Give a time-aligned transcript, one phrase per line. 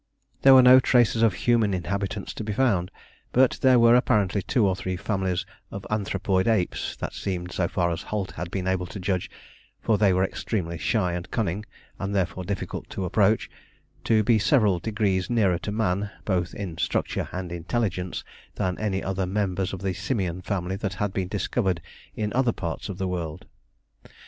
[0.41, 2.89] There were no traces of human inhabitants to be found;
[3.31, 7.91] but there were apparently two or three families of anthropoid apes, that seemed, so far
[7.91, 9.29] as Holt had been able to judge
[9.79, 11.67] for they were extremely shy and cunning,
[11.99, 13.47] and therefore difficult of approach
[14.05, 18.23] to be several degrees nearer to man, both in structure and intelligence,
[18.55, 21.79] than any other members of the Simian family that had been discovered
[22.15, 23.45] in other parts of the world.